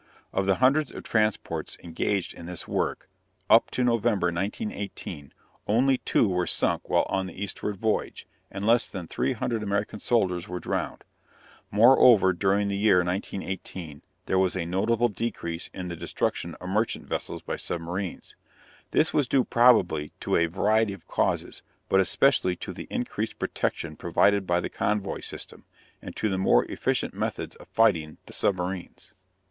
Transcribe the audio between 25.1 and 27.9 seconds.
system, and to the more efficient methods of